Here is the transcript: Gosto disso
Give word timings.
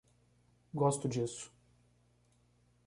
Gosto 0.73 1.07
disso 1.07 1.53